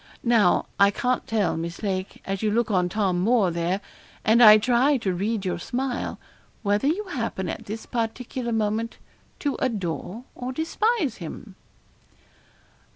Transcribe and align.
Now, 0.23 0.65
I 0.79 0.89
can't 0.89 1.27
tell, 1.27 1.55
Miss 1.55 1.83
Lake, 1.83 2.23
as 2.25 2.41
you 2.41 2.49
look 2.49 2.71
on 2.71 2.89
Tom 2.89 3.19
Moore 3.19 3.51
there, 3.51 3.81
and 4.25 4.41
I 4.41 4.57
try 4.57 4.97
to 4.97 5.13
read 5.13 5.45
your 5.45 5.59
smile, 5.59 6.17
whether 6.63 6.87
you 6.87 7.03
happen 7.03 7.47
at 7.47 7.67
this 7.67 7.85
particular 7.85 8.51
moment 8.51 8.97
to 9.41 9.57
adore 9.59 10.23
or 10.33 10.53
despise 10.53 11.17
him.' 11.17 11.53